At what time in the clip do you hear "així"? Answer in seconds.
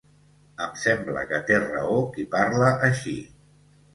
2.89-3.17